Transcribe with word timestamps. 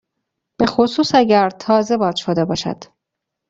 بخصوص 0.61 1.15
اگر 1.15 1.49
تازه 1.49 1.97
باد 1.97 2.15
شده 2.15 2.45
باشد. 2.45 2.83